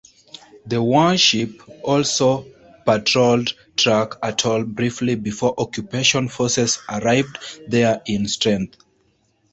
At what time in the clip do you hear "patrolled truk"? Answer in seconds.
2.85-4.17